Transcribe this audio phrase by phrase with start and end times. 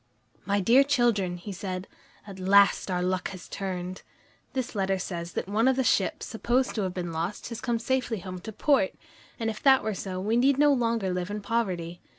[0.47, 1.87] "My dear children," he said,
[2.25, 4.01] "at last our luck has turned.
[4.53, 7.77] This letter says that one of the ships supposed to have been lost has come
[7.77, 8.95] safely home to port,
[9.39, 12.01] and if that be so, we need no longer live in poverty.